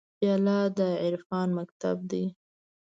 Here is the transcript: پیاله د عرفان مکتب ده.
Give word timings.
پیاله 0.17 0.59
د 0.77 0.79
عرفان 1.05 1.47
مکتب 1.59 1.97
ده. 2.11 2.23